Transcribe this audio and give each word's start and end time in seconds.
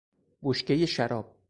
بشکهی 0.43 0.87
شراب 0.87 1.35